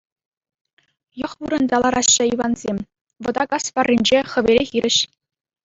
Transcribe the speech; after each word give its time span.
йӑх 1.23 1.33
вырӑнта 1.45 1.77
лараҫҫӗ 1.83 2.23
Ивансем, 2.33 2.77
Вӑта 3.29 3.43
кас 3.55 3.65
варринче, 3.79 4.19
хӗвеле 4.35 4.63
хирӗҫ. 4.75 4.97